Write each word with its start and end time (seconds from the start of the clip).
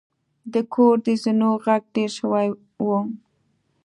د 0.53 0.55
کور 0.73 0.95
د 1.05 1.07
زینو 1.23 1.49
غږ 1.65 1.83
ډیر 1.95 2.09
شوی 2.17 2.47
و. 2.85 2.87